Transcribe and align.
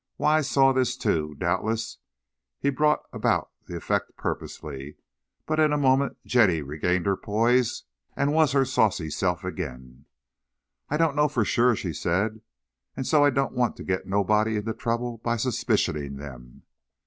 Wise 0.17 0.49
saw 0.49 0.73
this 0.73 0.97
too, 0.97 1.35
doubtless 1.35 1.99
he 2.59 2.71
brought 2.71 3.03
about 3.13 3.51
the 3.67 3.75
effect 3.77 4.17
purposely, 4.17 4.97
but 5.45 5.59
in 5.59 5.71
a 5.71 5.77
moment 5.77 6.17
Jenny 6.25 6.63
regained 6.63 7.05
her 7.05 7.15
poise 7.15 7.83
and 8.17 8.33
was 8.33 8.53
her 8.53 8.65
saucy 8.65 9.11
self 9.11 9.43
again. 9.43 10.05
"I 10.89 10.97
don't 10.97 11.15
know 11.15 11.27
for 11.27 11.45
sure," 11.45 11.75
she 11.75 11.93
said, 11.93 12.41
"and 12.97 13.05
so 13.05 13.23
I 13.23 13.29
don't 13.29 13.53
want 13.53 13.75
to 13.77 13.83
get 13.83 14.07
nobody 14.07 14.55
into 14.55 14.73
trouble 14.73 15.19
by 15.19 15.35
suspicioning 15.35 16.15
them." 16.17 16.63